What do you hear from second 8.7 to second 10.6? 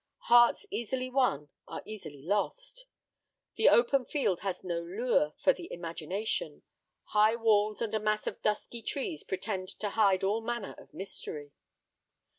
trees pretend to hide all